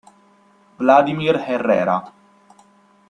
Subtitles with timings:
[0.79, 2.01] Wladimir Herrera